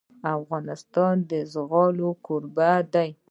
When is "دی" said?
2.93-3.09